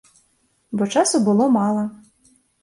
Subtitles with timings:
[0.81, 1.83] Бо часу было мала.